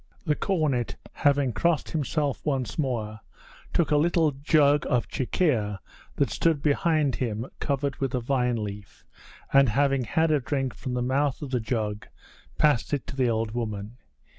[0.25, 3.19] The cornet, having crossed himself once more,
[3.71, 5.77] took a little jug of chikhir
[6.15, 9.05] that stood behind him covered with a vine leaf,
[9.53, 12.07] and having had a drink from the mouth of the jug
[12.57, 13.97] passed it to the old woman.